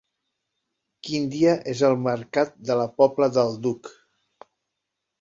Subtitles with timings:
[1.07, 3.97] Quin dia és el mercat de la Pobla del Duc?